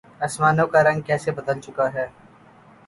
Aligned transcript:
آسمانوں 0.21 0.67
کا 0.67 0.79
رنگ 0.83 1.01
کیسے 1.01 1.31
بدل 1.31 1.59
چکا 1.61 1.85
ہے۔ 1.93 2.07